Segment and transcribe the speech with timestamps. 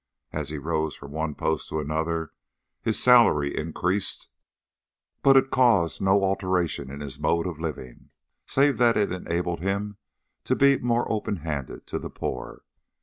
[0.33, 2.31] As he rose from one post to another
[2.81, 4.29] his salary increased,
[5.21, 8.09] but it caused no alteration in his mode of living,
[8.47, 9.97] save that it enabled him
[10.45, 12.63] to be more open handed to the poor.